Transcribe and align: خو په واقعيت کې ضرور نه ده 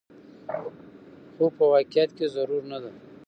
خو 1.35 1.45
په 1.57 1.63
واقعيت 1.73 2.09
کې 2.17 2.25
ضرور 2.35 2.63
نه 2.71 2.77
ده 2.83 2.91